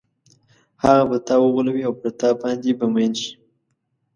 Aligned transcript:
هغه 0.83 1.03
به 1.09 1.17
تا 1.27 1.35
وغولوي 1.43 1.81
او 1.87 1.93
پر 2.01 2.11
تا 2.19 2.29
باندې 2.41 2.71
به 2.79 2.85
مئین 2.93 3.13
شي. 3.21 3.31